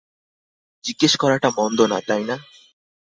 জিজ্ঞেস 0.83 1.13
করাটা 1.15 1.49
মন্দ 1.57 1.79
না, 1.91 1.97
তাই 2.07 2.23
না? 2.23 2.35